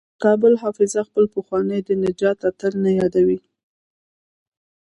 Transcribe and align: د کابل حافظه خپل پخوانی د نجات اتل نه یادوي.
د 0.13 0.13
کابل 0.25 0.53
حافظه 0.63 1.01
خپل 1.09 1.25
پخوانی 1.35 1.79
د 1.83 1.89
نجات 2.05 2.37
اتل 2.49 2.73
نه 2.83 2.91
یادوي. 2.99 3.39